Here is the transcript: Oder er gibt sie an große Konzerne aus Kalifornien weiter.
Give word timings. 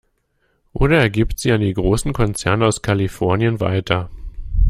Oder 0.73 0.97
er 0.97 1.11
gibt 1.11 1.37
sie 1.37 1.51
an 1.51 1.61
große 1.61 2.11
Konzerne 2.11 2.65
aus 2.65 2.81
Kalifornien 2.81 3.59
weiter. 3.59 4.09